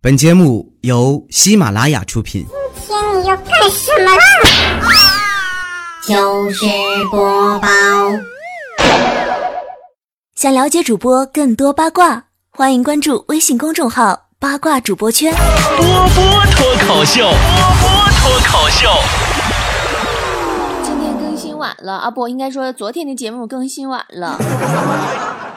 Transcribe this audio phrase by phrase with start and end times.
[0.00, 2.46] 本节目由喜马拉雅出品。
[2.86, 4.22] 今天你要干什么啦？
[6.06, 6.64] 就是
[7.10, 7.68] 播报。
[10.36, 15.34] 想了解主播更多八卦，欢迎关注微信公众号“八卦主播圈”。
[15.76, 17.32] 波波脱口秀，波
[17.80, 17.90] 波
[18.20, 18.88] 脱口秀。
[20.84, 24.38] 今天更新晚了啊，不应该说昨天的节目更新晚了。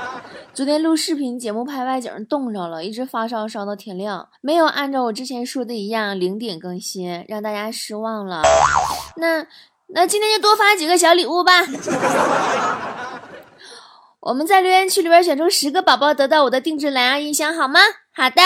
[0.54, 8.44] 昨天录视频节目拍外景冻着了，一直发烧烧到天亮，没有按照我之前说的一样零点更新，让大家失望了。
[9.16, 9.48] 那
[9.88, 11.53] 那今天就多发几个小礼物吧。
[14.20, 17.80] 我们在留言区里边选出十个宝宝，得到我的定制蓝牙音箱，好吗？
[18.11, 18.41] 好的。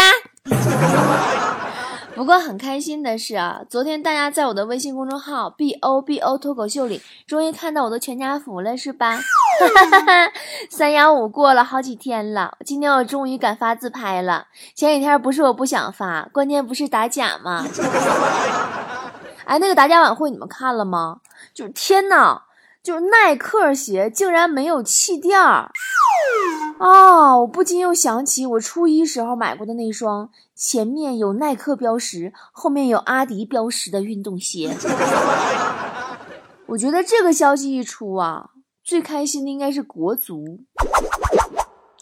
[2.15, 9.19] 不过很开心的是啊，昨天大家在我的微信公众号 “b o b o” 脱口秀里，终于看到我的全家福了，是吧？
[10.71, 14.47] 三幺五过了好几天了，今天我终于敢发自拍了。
[14.73, 17.65] 前几天不是我不想发，关键不是打假吗？
[19.43, 21.17] 哎，那个打假晚会你们看了吗？
[21.53, 22.41] 就是天呐，
[22.85, 25.71] 就是耐克鞋竟然没有气垫儿
[26.77, 27.35] 啊！
[27.39, 34.77] 我不禁又想起我初一时候买过的那双前面有耐克标识、后面有阿迪标识的运动鞋。
[36.67, 38.51] 我觉得这个消息一出啊，
[38.83, 40.59] 最开心的应该是国足，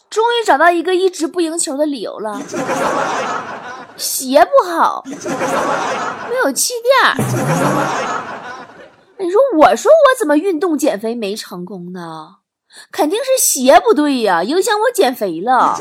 [0.10, 2.42] 终于找到一个一直不赢球的理由了。
[3.96, 7.16] 鞋不好，没有气垫儿。
[9.24, 12.38] 你说，我说我怎么运动减肥没成功呢？
[12.92, 15.78] 肯定是鞋不对呀，影响我减肥了。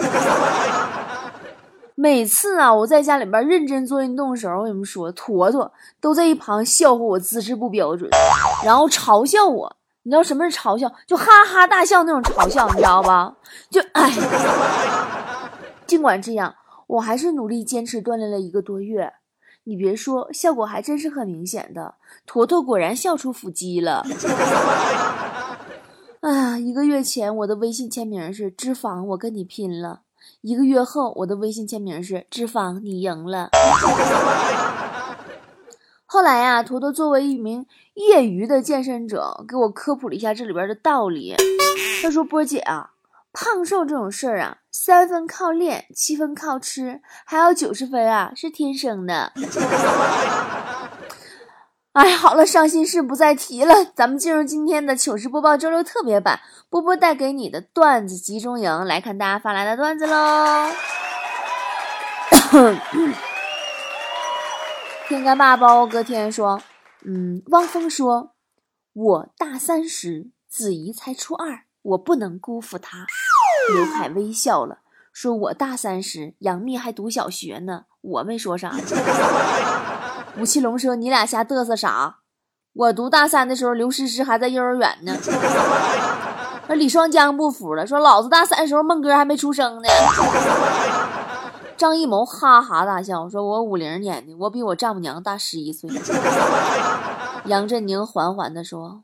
[1.95, 8.09] 每次啊，我在家里边认真做运动的时候，我跟你们说，坨坨都在一旁笑话我姿势不标准，
[8.65, 9.77] 然后嘲笑我。
[10.05, 10.91] 你知道什么是嘲笑？
[11.07, 13.35] 就哈哈大笑那种嘲笑，你知道吧？
[13.71, 14.13] 就哎，
[15.87, 16.55] 尽管这样，
[16.87, 19.13] 我还是努力坚持锻炼了一个多月。
[19.65, 21.95] 你别说，效果还真是很明显的。
[22.27, 24.05] 坨坨果然笑出腹肌了。
[26.21, 30.03] 啊，一个月前我的微信签名是“脂肪，我跟你拼了”，
[30.43, 33.51] 一个月后我的微信签名是“脂肪，你赢了”。
[36.07, 41.35] 后来呀，坨坨作为一名业余的健身者，给我科普了一下这里边的道理。
[42.03, 42.91] 他说：“波姐啊，
[43.33, 49.33] 胖瘦这种事儿啊，三分靠练，七分靠吃，还有九十分啊是天生的。
[51.93, 56.41] ”哎，好了，伤心事不再提了，咱们进入今天的糗事播报周六特别版，
[56.71, 60.71] 波波带给你的段子集中营，来看大家发来的段子喽。
[65.07, 66.63] 天干爸包哥天说，
[67.05, 68.33] 嗯，汪峰说，
[68.95, 73.07] 我大三时，子怡才初二，我不能辜负她。
[73.71, 74.79] 刘海微笑了，
[75.13, 78.75] 说我大三时，杨幂还读小学呢，我没说啥。
[80.39, 82.19] 吴奇隆说：“你俩瞎嘚瑟啥？
[82.73, 85.17] 我读大三的时候，刘诗诗还在幼儿园呢。
[86.69, 89.89] ”那李双江不服了，说：“老子大三时候，孟哥还没出生呢。”
[91.77, 95.91] 张艺谋哈哈大笑，说：“我五零年的，我比我丈母娘大十一岁。”
[97.47, 99.03] 杨振宁缓缓地说：“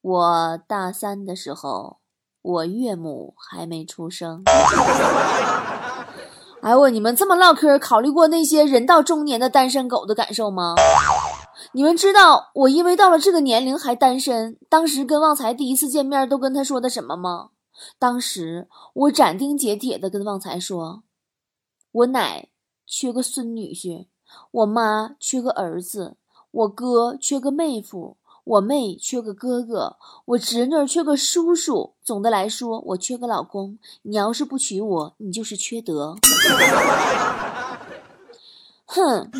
[0.00, 1.98] 我大三的时候，
[2.44, 4.44] 我岳母还没出生。”
[6.60, 10.74] 哎我，你们这么唠嗑，考虑过那些人到中年的单身狗的感受吗？
[11.72, 17.50] 你们知道我因为到了这个年龄还单身，当时跟旺财第一次见面都跟他说的什么吗？
[17.98, 21.02] 当时我斩钉截铁的跟旺财说，
[21.92, 22.48] 我奶
[22.86, 24.06] 缺个孙女婿，
[24.50, 26.16] 我妈缺个儿子，
[26.50, 28.16] 我哥缺个妹夫。
[28.44, 29.96] 我妹缺个哥哥，
[30.26, 31.94] 我侄女缺个叔叔。
[32.02, 33.78] 总的来说，我缺个老公。
[34.02, 36.16] 你要是不娶我，你就是缺德。
[38.84, 39.30] 哼！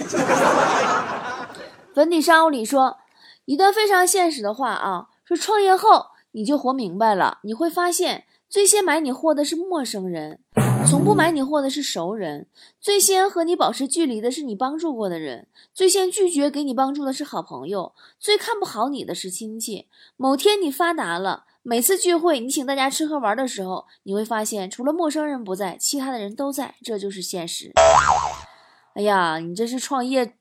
[1.95, 2.97] 粉底商务里说
[3.45, 10.41] 一段非常现实的话啊，说创业后你就活明白了，你会发现最先买你货的是陌生人。
[10.87, 12.47] 从不买你货的是熟人，
[12.81, 19.89] 最先和你保持距离的是你帮助过的人，最先拒绝给你帮助的是好朋友，最看不好你的是亲戚。
[20.17, 27.73] 某天你发达了，每次聚会你请大家吃喝玩的时候，你会发现除了陌生人不在，其他的人都在，这就是现实。
[28.95, 30.37] 哎呀，你这是创业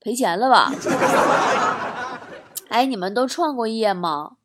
[0.00, 0.72] 赔钱了吧？
[2.68, 4.36] 哎，你们都创过业吗？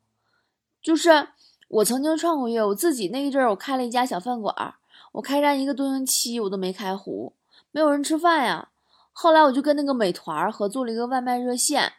[0.82, 1.28] 就是
[1.68, 4.74] 我曾经创过业，我自己那一阵儿我开了一家小饭馆儿。
[5.12, 7.34] 我开张一个多星期，我都没开壶，
[7.70, 8.68] 没有人吃饭呀。
[9.12, 11.92] 后来我就跟那个美团合作了一个外卖热线，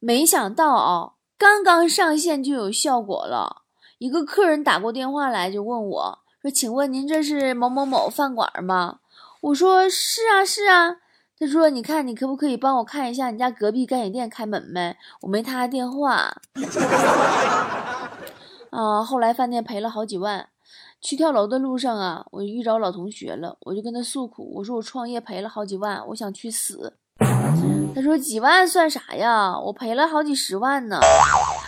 [0.00, 3.62] 没想到啊，刚刚上线就有效果了。
[3.98, 8.98] 一个客人打过电话来就问我说：“请问您这是某某某饭馆吗？”
[9.42, 10.96] 我说是啊是啊。
[11.38, 14.96] 他说你看你可不可以帮我看一下你家隔壁干洗店开门没？
[15.20, 16.36] 我没他电话。
[18.70, 20.48] 啊，后来饭店赔了好几万。
[21.00, 26.94] 去跳楼的路上啊，我遇着老同学了，我就跟他诉苦，我说我创业赔了好几万，我想去死。
[27.94, 29.58] 他说几万算啥呀？
[29.58, 30.98] 我赔了好几十万呢。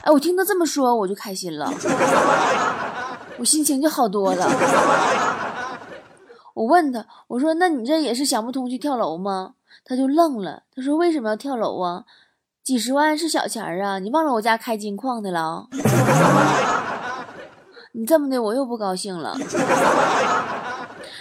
[0.02, 1.70] 哎，我听他这么说，我就开心了，
[3.38, 4.46] 我心情就好多了。
[6.54, 9.54] 我问他，我说那你这也是想不通去跳楼吗？
[9.84, 12.04] 他就愣了，他说为什么要跳楼啊？
[12.62, 15.68] 几十万是小钱儿啊，你忘了我家开金矿的了？
[17.92, 19.36] 你这么的，我又不高兴了。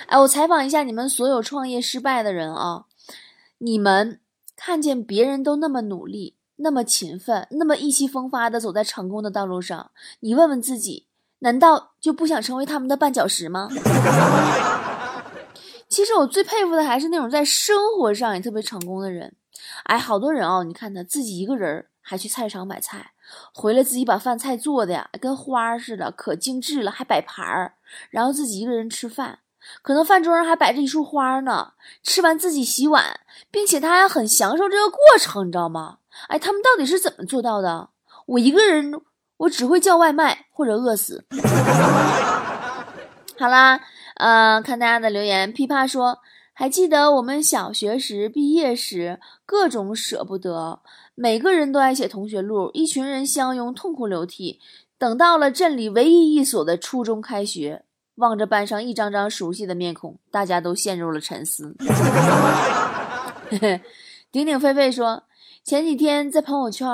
[0.08, 2.86] 哎，我采访一下你们所有创业失败的人啊，
[3.60, 4.20] 你们
[4.56, 11.06] 看见别人都那么努力、那么勤奋、那么意气风发的走在成功的道路上，你问问自己，
[11.40, 13.70] 难道就不想成为他们的绊脚石吗？
[15.90, 19.36] 其实我最佩服的还是那种在生活上也特别成功的人。
[19.84, 23.12] 哎，好多人哦，你看他自己一个人还去菜市场买菜。
[23.54, 27.74] 回来自己把饭菜做的呀，跟花似的，可精致了，还摆盘儿，
[28.10, 29.40] 然后自己一个人吃饭，
[29.82, 31.74] 可能饭桌上还摆着一束花呢。
[32.04, 33.20] 吃完自己洗碗，
[33.52, 35.98] 并且他还很享受这个过程，你知道吗？
[36.28, 37.90] 哎，他们到底是怎么做到的？
[38.26, 38.94] 我一个人，
[39.38, 41.26] 我只会叫外卖或者饿死。
[43.40, 43.80] 好啦，
[44.16, 46.20] 呃，看大家的留言，噼啪说，
[46.54, 50.82] 还记得我们小学时毕业时，各种舍不得。
[51.22, 54.62] 每个人都爱写同学录，一群人相拥，痛哭流涕。
[54.98, 57.84] 等到了镇里唯一一所的初中开学，
[58.16, 61.76] 望着班上一张张熟悉的面孔，大家都陷入了沉思。
[64.32, 65.24] 顶顶飞飞说，
[65.62, 66.88] 前几天在朋友圈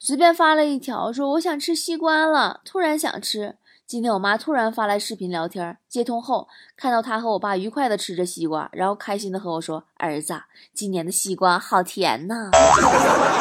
[0.00, 3.54] 随便发了一条，说我想吃西瓜了，突然想吃。
[3.90, 6.46] 今天我妈突然发来视频聊天，接通后
[6.76, 10.32] 看到她和我爸愉快的吃着西瓜，然后开心的和我说：“儿子，
[10.72, 12.50] 今年的西瓜好甜呐。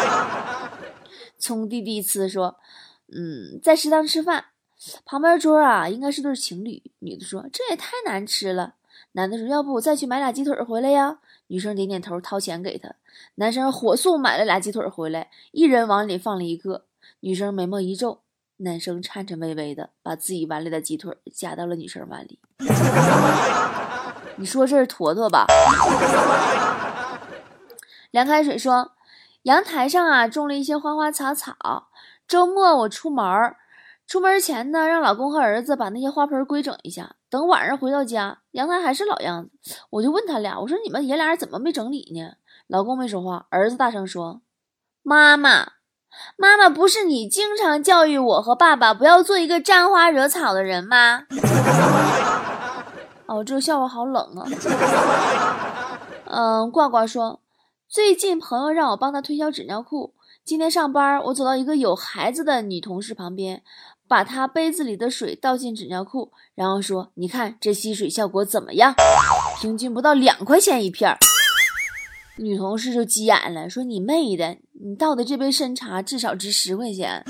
[1.38, 2.58] ”葱弟弟呲说
[3.16, 4.46] ：“嗯，在食堂吃饭，
[5.06, 6.82] 旁边桌啊应该是对情侣。
[6.98, 8.74] 女的说这也太难吃了。
[9.12, 11.20] 男的说要不我再去买俩鸡腿回来呀？
[11.46, 12.96] 女生点点头，掏钱给他。
[13.36, 16.86] 男生火速买了俩鸡腿回来，一人往里放了一个。
[17.20, 18.22] 女生眉毛一皱。
[18.60, 22.40] 男生颤颤巍巍的把自己碗里的鸡腿夹到了女生碗里。
[24.36, 25.46] 你说这是坨坨吧？
[28.12, 28.92] 凉开水说，
[29.44, 31.90] 阳台上啊种了一些花花草草。
[32.28, 33.58] 周末我出门儿，
[34.08, 37.16] 出门前呢让老公和儿子把那些花盆规整一下。
[37.30, 39.52] 等晚上回到家，阳台还是老样子。
[39.90, 42.36] 我就问他俩，我说你们爷俩怎么没整理呢？
[42.68, 44.42] 老公没说话，儿子大声说
[45.02, 45.74] ：“妈妈。”
[46.38, 51.24] 妈妈，不是你经常教育我和爸爸不要做一个沾花惹草的人吗？
[53.26, 54.48] 哦，这个笑话好冷啊。
[56.26, 57.42] 嗯，挂挂说，
[57.88, 60.14] 最近朋友让我帮他推销纸尿裤。
[60.46, 63.62] 今天上班，我走到一个有孩子的女同事旁边，
[64.08, 68.96] 把她杯子里的水倒进纸尿裤，然后说：“你看这吸水效果怎么样？
[69.62, 71.18] 平均不到两块钱一片儿。”
[72.42, 74.58] 女同事就急眼了，说：“你妹的！
[74.82, 77.22] 你倒的这杯参茶至少值十块钱。”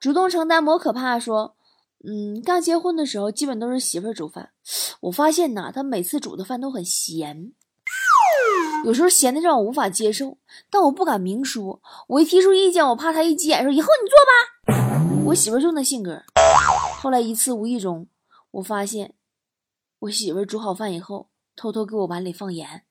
[0.00, 1.18] 主动承担，more 可怕。
[1.18, 1.54] 说
[2.02, 4.50] ：“嗯，刚结婚的时候，基本都是媳妇儿煮饭。
[5.00, 7.52] 我发现呐，她每次煮的饭都很咸，
[8.86, 10.38] 有时候咸的让我无法接受，
[10.70, 11.82] 但我不敢明说。
[12.08, 15.22] 我一提出意见，我怕她一急眼说以后你做吧。
[15.26, 16.22] 我媳妇儿就那性格。
[17.02, 18.08] 后来一次无意中，
[18.52, 19.12] 我发现
[19.98, 22.82] 我媳妇儿煮好饭以后。”偷偷给我碗里放盐，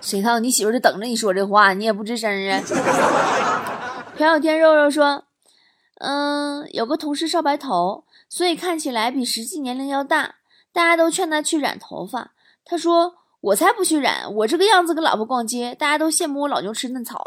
[0.00, 2.60] 谁道你媳妇就等着你说这话，你也不吱声啊。
[4.16, 5.24] 朴小天肉肉说
[6.00, 10.36] ：“嗯，有个同事少白头，所以看起来比实际年龄要大，
[10.72, 12.32] 大家都劝他去染头发。
[12.64, 17.24] 他说：我才不去染，我这个样子跟老婆逛街，大家都羡慕我老牛吃嫩草。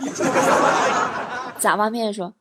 [1.60, 2.34] 咋挖面说。”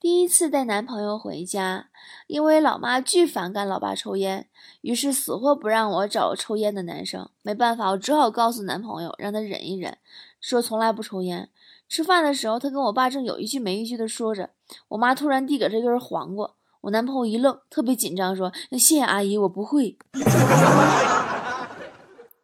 [0.00, 1.88] 第一次带男朋友回家，
[2.28, 4.48] 因为老妈巨反感老爸抽烟，
[4.82, 7.28] 于是死活不让我找抽烟的男生。
[7.42, 9.98] 没办法，我只好告诉男朋友，让他忍一忍，
[10.40, 11.50] 说从来不抽烟。
[11.88, 14.50] 吃饭的时候，他跟我爸正有一句没一句的说着，
[14.86, 16.48] 我妈突然递给这根黄瓜，
[16.82, 19.98] 我男朋友一愣，特别紧张，说：“那谢谢阿姨，我不会。”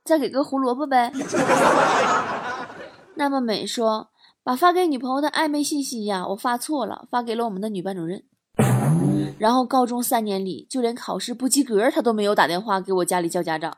[0.05, 1.13] 再给个胡萝卜呗。
[3.15, 4.09] 那么美说。
[4.45, 8.23] 把发给女朋友的暧昧信息呀，我发错了，发给了我们的女班主任。
[9.39, 13.75] 然后高中三年里，就连考试不及格，他都没有打电话给我家里叫家长。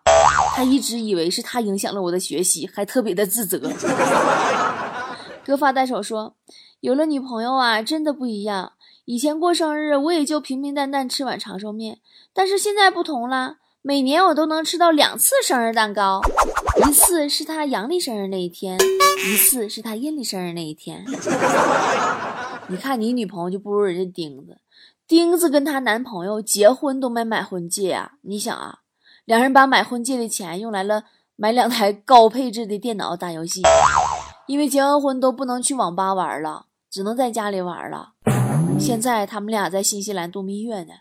[0.56, 3.60] 他一直以为是他影响了我的学习，还特别的自责。
[5.46, 6.34] 割发带手说，
[6.80, 8.72] 有了女朋友啊，真的不一样。
[9.04, 12.00] 以前过生日，我也就平平淡淡吃碗长寿面，
[12.34, 13.58] 但是现在不同了。
[13.82, 16.20] 每年我都能吃到两次生日蛋糕，
[16.76, 18.78] 一次是他阳历生日那一天，
[19.26, 21.04] 一次是他阴历生日那一天。
[22.68, 24.58] 你看你女朋友就不如人家钉子，
[25.06, 28.12] 钉子跟她男朋友结婚都没买婚戒啊！
[28.22, 28.80] 你想啊，
[29.24, 31.04] 两人把买婚戒的钱用来了
[31.36, 33.62] 买两台高配置的电脑打游戏，
[34.46, 38.14] 因为结完婚都不能去网吧玩了，只能在家里玩了。
[38.78, 40.92] 现在他们俩在新西兰度蜜月呢，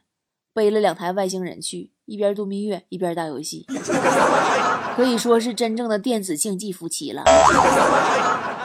[0.54, 3.66] 背了两台外星人去，一边度蜜月一边打游戏，
[4.96, 7.24] 可以说是真正的电子竞技夫妻了。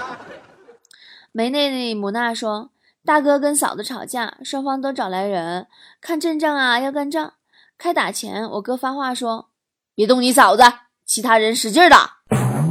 [1.32, 2.70] 梅内内姆娜说。
[3.02, 5.66] 大哥跟嫂子吵架，双方都找来人
[6.02, 7.32] 看阵仗啊，要干仗。
[7.78, 9.48] 开打前，我哥发话说
[9.96, 10.62] ：“别动你嫂子，
[11.06, 12.18] 其他人使劲打。”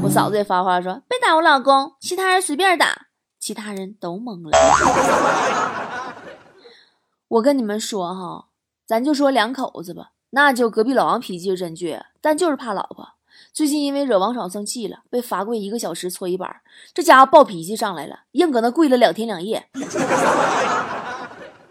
[0.05, 3.07] 我嫂子也发话说：“别打我老公，其他人随便打。”
[3.41, 4.55] 其他人都懵了。
[7.27, 8.49] 我跟你们说哈，
[8.85, 13.15] 咱就说两口子吧，那就隔壁老王脾气真倔，但就是怕老婆。
[13.51, 16.49] 最近因为惹王嫂生气了，被罚跪一个小时搓衣板，
[16.93, 19.67] 这家伙暴脾气上来了，硬搁那跪了两天两夜。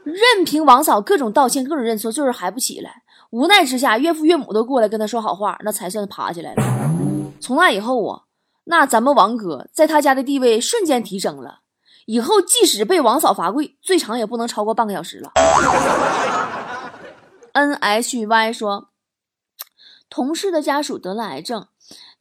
[0.05, 3.03] 任凭王嫂各种道歉、各种认错，就是还不起来。
[3.31, 6.63] 无奈之下，岳父岳母都过来跟他说好话，那才算爬起来了。
[7.41, 8.23] 从那以后啊，
[8.65, 11.61] 那咱们王哥在他家的地位瞬间提升了。
[12.07, 15.31] 以后即使被王嫂罚跪，最长也不能超过半个小时了。
[17.53, 18.88] N H Y 说。
[20.11, 21.69] 同事的家属得了癌症，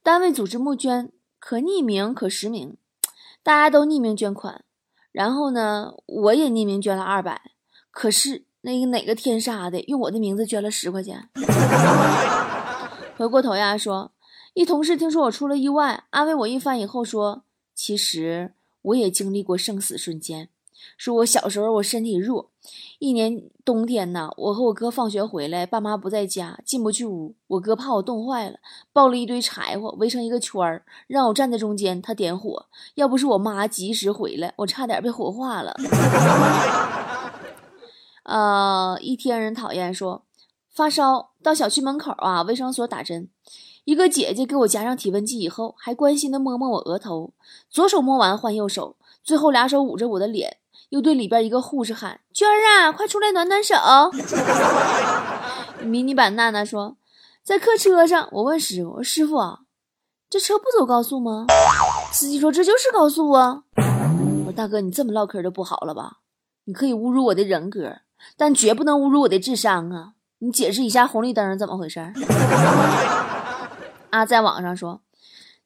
[0.02, 2.76] 单位组织募捐，可匿名可实名，
[3.42, 4.64] 大家都匿名捐款。
[5.10, 7.52] 然后呢，我也匿名捐了二百，
[7.90, 11.28] 可是那个哪个天杀的用我的名字捐了十块钱。
[13.16, 14.12] 回过头呀，说
[14.54, 18.52] 一同事听说我出了意外，安慰我一番以后说，其实
[18.82, 20.50] 我也经历过生死瞬间。
[20.96, 22.50] 说我小时候我身体弱，
[22.98, 27.34] 一年冬天呢，我和我哥放学回来，爸妈不在家，进不去屋。
[27.46, 28.58] 我哥怕我冻坏了，
[28.92, 32.66] 抱了一堆柴火围成一个圈儿，让我站在中间，他点火。
[32.94, 35.76] 要不是我妈及时回来，我差点被火化了。
[38.24, 40.24] 呃，一天人讨厌说
[40.68, 43.30] 发烧，到小区门口啊卫生所打针，
[43.84, 47.32] 一个姐姐给我加上体温计以后，还关心的摸摸我额头，
[47.70, 50.58] 左手摸完换右手，最后俩手捂着我的脸。
[50.90, 53.74] 又对里边一个护士喊：“娟儿啊，快出来暖暖手。
[55.84, 56.96] ”迷你版娜娜说
[57.44, 59.60] ：“在客车上，我问师傅：‘师傅啊，
[60.30, 61.46] 这车不走高速吗？’
[62.12, 66.18] 司机说：‘这就是高速啊。’我说：‘大哥，你这么唠嗑就不好了吧？
[66.64, 67.98] 你可以侮辱我的人格，
[68.36, 70.12] 但绝不能侮辱我的智商啊！
[70.40, 72.00] 你解释一下红绿灯怎么回事？’
[74.10, 75.02] 啊，在网上说，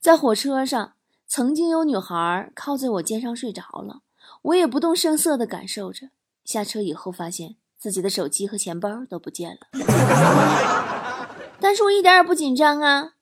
[0.01, 0.95] 在火车上
[1.29, 4.01] 曾经有女孩靠在我肩上睡着了。”
[4.43, 6.09] 我也不动声色地感受着，
[6.45, 9.61] 下车以后发现自己的手机和钱包都不见了，
[11.61, 13.13] 但是我一点也不紧张啊，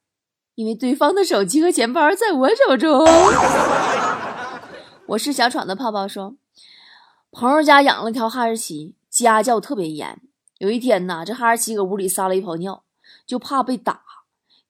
[0.54, 3.04] 因为对方的手机和钱包在我手中。
[5.08, 6.36] 我是小闯的泡泡说，
[7.30, 10.20] 朋友家养了条哈士奇，家教特别严。
[10.58, 12.84] 有一天呐，这哈士奇搁屋里撒了一泡尿，
[13.26, 14.02] 就怕被打，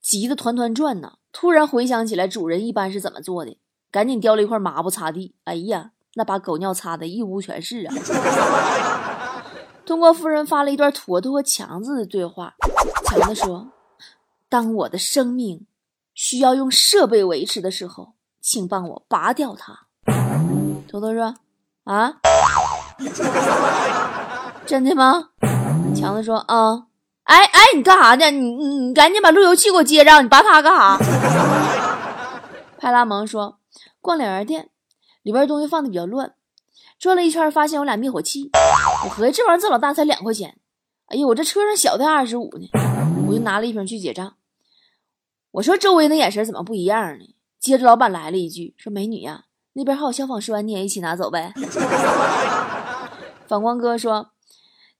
[0.00, 1.18] 急得团团转呢。
[1.32, 3.58] 突然回想起来主人一般是怎么做的，
[3.90, 5.34] 赶紧叼了一块抹布擦地。
[5.44, 5.92] 哎呀！
[6.14, 7.94] 那把狗尿擦的一屋全是啊！
[9.86, 12.54] 通过夫人发了一段坨坨和强子的对话，
[13.06, 13.68] 强子说
[14.48, 15.66] ：“当我的生命
[16.14, 19.86] 需要用设备维持的时候，请帮我拔掉它。”
[20.88, 21.34] 坨坨说
[21.84, 22.14] ：“啊，
[24.66, 25.30] 真的吗？”
[25.94, 26.86] 强子说：“啊，
[27.24, 28.30] 哎哎，你干啥呢？
[28.30, 30.98] 你你你赶紧把路由器给我接上，你拔它干啥？”
[32.78, 33.58] 派拉蒙说
[34.00, 34.70] ：“逛两元店。”
[35.22, 36.34] 里边东西放的比较乱，
[36.98, 38.50] 转了一圈发现有俩灭火器，
[39.04, 40.58] 我合计这玩意儿这老大才两块钱，
[41.06, 42.70] 哎呀，我这车上小的二十五呢，
[43.26, 44.36] 我就拿了一瓶去结账。
[45.52, 47.34] 我说周围那眼神怎么不一样呢？
[47.58, 51.52] 接着老板来了一句说：“美女呀，那边还有消防栓，你也一起拿走呗。
[53.46, 54.30] ”反光哥说：“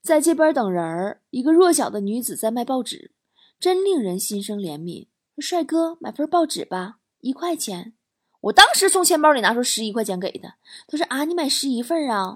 [0.03, 3.13] 在这边等人儿，一个弱小的女子在卖报纸，
[3.59, 5.07] 真令人心生怜悯。
[5.39, 7.95] 帅哥，买份报纸吧，一块钱。”
[8.43, 10.55] 我当时从钱包里拿出十一块钱给他，
[10.89, 12.33] 他说：“啊，你买十一份啊，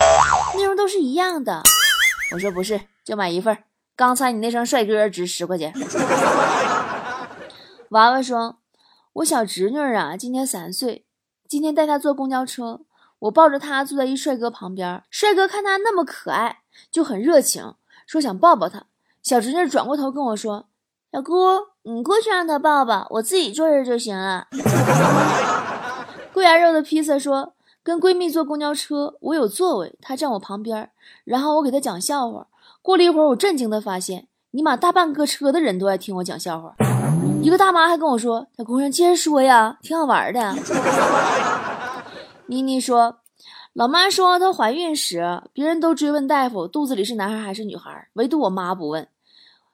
[0.56, 1.62] 内容都是一样的。”
[2.32, 3.56] 我说：“不是，就买一份。
[3.96, 5.72] 刚才你那声帅哥值十块钱。
[7.90, 8.58] ”娃娃说
[9.14, 11.06] ：“我小侄女啊，今年三岁，
[11.48, 12.80] 今天带她坐公交车，
[13.20, 16.58] 我抱着她坐在一帅哥旁边，帅哥看她那么可爱，
[16.90, 17.74] 就很热情，
[18.06, 18.84] 说想抱抱她。
[19.22, 20.66] 小侄女转过头跟我说
[21.10, 21.32] ：‘小姑，
[21.84, 24.48] 你过去让他抱抱，我自己坐这就行了。’”
[26.34, 30.90] 桂圆肉的披萨说：“跟闺蜜坐公交车，我有座位，她站我旁边，
[31.22, 32.48] 然后我给她讲笑话。
[32.82, 36.74] 过了一会儿，我震惊的发现，尼玛大半个车的人都爱听我讲笑话。
[37.40, 40.56] 一个大妈还跟我说：“小姑娘，接着说呀，挺好玩的。”
[42.46, 43.18] 妮妮说
[43.72, 49.06] ：“老妈说她怀孕时，别人都追问大夫肚子里是男孩还是女孩，唯独我妈不问。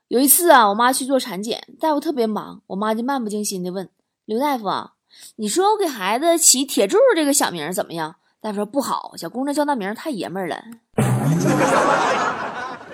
[0.09, 3.88] 有一次啊，我妈去做产检，大夫特别忙，我妈就漫不经心的问
[4.26, 4.93] 刘大夫啊
[5.37, 10.62] ：‘你说我给孩子起铁柱这个小名怎么样？’大夫说不好，小姑娘叫那名太爷们儿了。”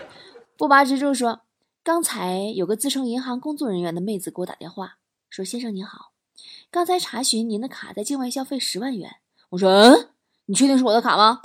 [0.59, 1.41] 不拔之柱说。
[1.85, 4.97] 刚才有个自称银行工作人员的妹子给我打电话，
[5.31, 6.11] 说：“先生您好，
[6.69, 9.19] 刚才查询您的卡在境外消费十万元。”
[9.51, 10.09] 我说：“嗯，
[10.47, 11.39] 你确定是我的卡吗？”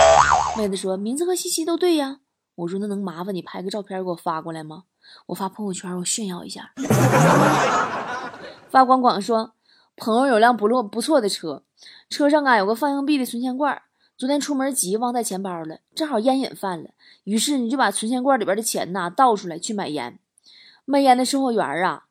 [0.57, 2.21] 妹子说：“名字和信息都对呀。”
[2.57, 4.85] 我说：“那能麻烦你拍个照片给我发过来吗？
[5.27, 6.71] 我发朋友圈，我炫耀一下。
[8.67, 9.53] ”发广广说
[9.95, 11.63] ：“朋友有辆不落不错的车，
[12.09, 13.81] 车上啊有个放硬币的存钱罐，
[14.17, 16.89] 昨天出门急忘带钱包了，正好烟瘾犯了，
[17.23, 20.19] 于是你就把存钱罐里边的钱呐倒出来去买烟。”
[20.85, 22.05] 卖烟的售货员啊，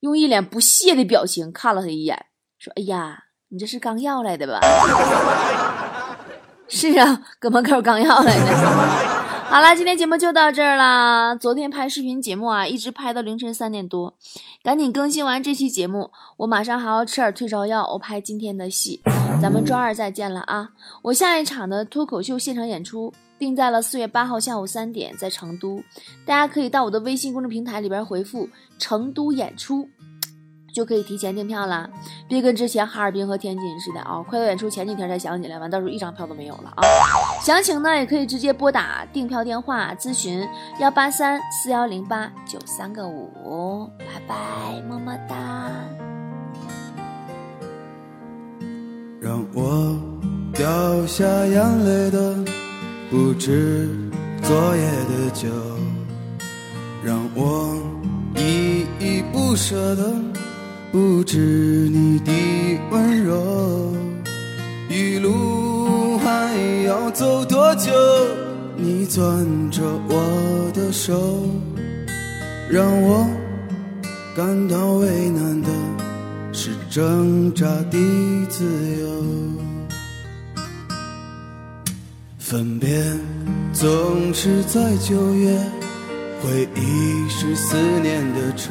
[0.00, 2.26] 用一脸不屑的表情看了他一眼，
[2.58, 4.60] 说：“哎呀，你这是刚要来的吧？”
[6.66, 9.13] 是啊，搁门口刚要来的。
[9.54, 11.32] 好了，今天节目就到这儿啦。
[11.36, 14.12] 昨天拍视频节目啊，一直拍到凌晨三点多，
[14.64, 19.00] 赶紧更新完这期节目，我马上还要吃点退烧药，我拍今天的戏。
[19.40, 20.70] 咱们周二再见了啊！
[21.02, 23.14] 我下一场的脱口秀现场演出。
[23.36, 25.82] 定在了四月八号下午三点，在成都，
[26.24, 29.88] 大家可以到我的微信公众平台里边回复“成都演出”，
[30.74, 31.88] 就可以提前订票啦。
[32.28, 36.82] 别跟之前哈尔滨和天津似的啊，快到演出前几天才想起来，完到时候一张票都没有了啊。
[37.42, 40.46] 详情呢也可以直接拨打订票电话咨询
[40.80, 45.70] 幺八三四幺零八九三个五，拜拜，么么哒。
[49.20, 49.96] 让我
[50.52, 52.34] 掉下眼泪的。
[53.10, 53.88] 不止
[54.42, 55.48] 昨夜的酒，
[57.04, 57.76] 让我
[58.34, 60.10] 依依不舍的
[60.94, 61.38] 不止
[61.90, 62.30] 你的
[62.92, 63.92] 温柔。
[64.88, 67.90] 一路还要走多久？
[68.76, 71.48] 你攥着我的手，
[72.70, 73.28] 让我
[74.36, 75.68] 感到为难的
[76.52, 78.64] 是挣扎的自
[79.00, 79.08] 由。
[82.38, 83.02] 分别
[83.72, 85.58] 总是在九月，
[86.40, 88.70] 回忆是思念的愁。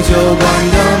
[0.00, 0.97] 就关灯。